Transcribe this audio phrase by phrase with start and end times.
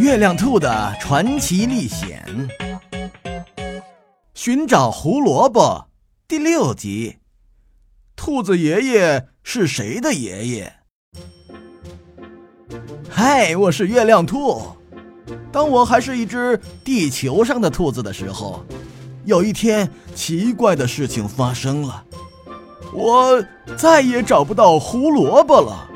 [0.00, 2.24] 月亮兔的传奇历险，
[4.32, 5.88] 寻找胡萝卜
[6.26, 7.18] 第六集。
[8.16, 10.72] 兔子爷爷是谁的爷爷？
[13.10, 14.62] 嗨，我是月亮兔。
[15.52, 18.64] 当我还是一只地球上的兔子的时候，
[19.26, 22.02] 有一天奇怪的事情发生了，
[22.94, 23.44] 我
[23.76, 25.86] 再也找不到胡萝卜了。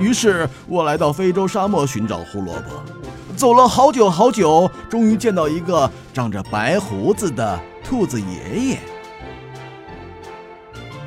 [0.00, 2.95] 于是我来到非洲沙漠寻找胡萝卜，
[3.36, 8.78] 走了好久好久，终于见到一个长着白胡子的兔子爷爷。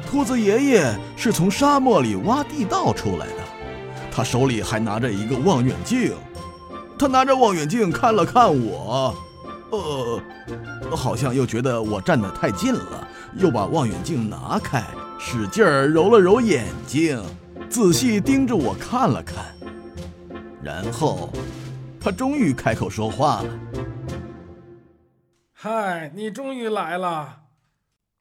[0.07, 3.33] 兔子爷爷是从沙漠里挖地道出来的，
[4.11, 6.13] 他手里还拿着一个望远镜。
[6.99, 9.15] 他拿着望远镜看了看我，
[9.71, 10.21] 呃，
[10.95, 13.07] 好像又觉得我站得太近了，
[13.37, 14.83] 又把望远镜拿开，
[15.17, 17.19] 使劲儿揉了揉眼睛。
[17.69, 19.45] 仔细盯着我看了看，
[20.61, 21.31] 然后
[22.01, 23.59] 他终于开口说话了
[25.51, 27.41] ：“嗨，你终于来了！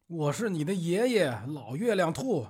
[0.08, 2.46] 我是你的爷爷老月亮兔。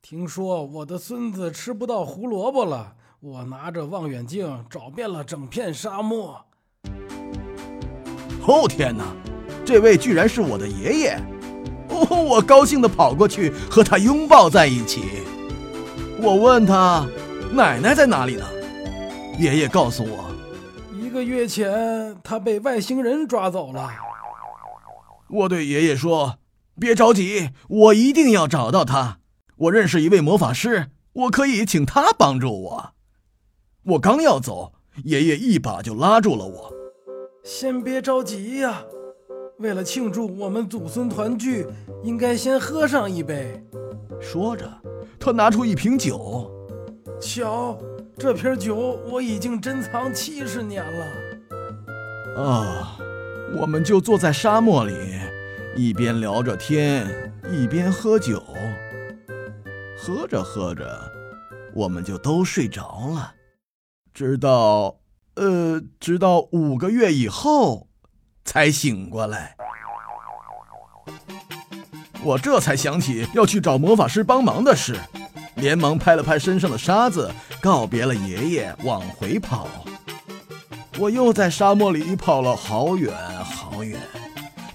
[0.00, 6.44] 听说我的孙子吃不到胡萝卜了，我拿着望远镜找遍了整片沙漠。
[8.44, 9.14] 哦天哪，
[9.64, 11.20] 这位居然是我的爷爷！
[11.90, 15.02] 哦，我高兴地跑过去和他拥抱在一起。”
[16.20, 17.06] 我问他
[17.54, 18.44] ：“奶奶在哪里呢？”
[19.38, 20.41] 爷爷告诉我：“一
[21.12, 23.90] 个月前，他被外星人抓走了。”
[25.30, 26.38] 我对爷爷说
[26.80, 29.18] ：“别着急，我一定要找到他。
[29.56, 32.94] 我认识一位魔法师，我可以请他帮助我。”
[33.84, 34.72] 我刚要走，
[35.04, 36.72] 爷爷一把就拉住了我
[37.44, 38.82] ：“先别着急呀，
[39.58, 41.66] 为了庆祝我们祖孙团聚，
[42.02, 43.62] 应该先喝上一杯。”
[44.20, 44.68] 说着。
[45.18, 46.50] 他拿出一瓶酒，
[47.20, 47.78] 瞧，
[48.22, 48.76] 这瓶酒
[49.10, 52.40] 我已经珍藏七十年了。
[52.40, 52.96] 啊，
[53.56, 54.94] 我们就坐在沙漠里，
[55.74, 58.40] 一边聊着天，一边喝酒。
[59.98, 61.10] 喝着喝着，
[61.74, 63.34] 我们就都睡着了，
[64.14, 65.00] 直到，
[65.34, 67.88] 呃，直到五个月以后，
[68.44, 69.56] 才醒过来。
[72.22, 74.96] 我这才想起要去找魔法师帮忙的事，
[75.62, 77.30] 连忙拍了拍身上的沙子，
[77.60, 79.68] 告别了爷爷，往回跑。
[80.98, 83.14] 我又在沙漠里跑了好远
[83.44, 83.96] 好远，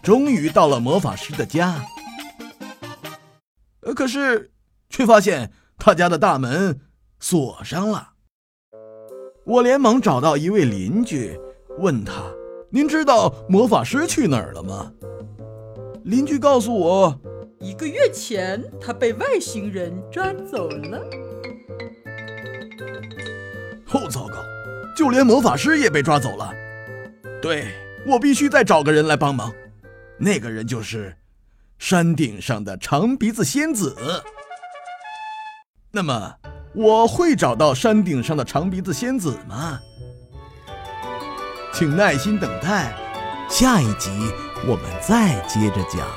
[0.01, 1.83] 终于到了魔法师的家。
[3.93, 4.49] 可是，
[4.89, 6.79] 却发现他家的大门
[7.19, 8.11] 锁上了。
[9.45, 11.37] 我连忙找到一位邻居，
[11.79, 12.13] 问他
[12.71, 14.89] ：“您知道魔法师去哪儿了吗？”
[16.05, 17.19] 邻居告诉我。
[17.59, 20.99] 一个月前，他被外星人抓走了。
[23.91, 24.35] 哦，糟糕！
[24.95, 26.53] 就连魔法师也被抓走了。
[27.41, 27.73] 对，
[28.05, 29.51] 我必须再找个人来帮忙。
[30.19, 31.15] 那个人就是
[31.79, 33.95] 山顶上的长鼻子仙子。
[35.91, 36.35] 那么，
[36.73, 39.79] 我会找到山顶上的长鼻子仙子吗？
[41.73, 42.95] 请耐心等待，
[43.49, 44.09] 下一集
[44.67, 46.07] 我们再接着讲。